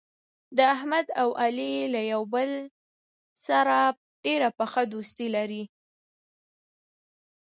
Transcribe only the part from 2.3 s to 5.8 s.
بل سره ډېره پخه دوستي لري.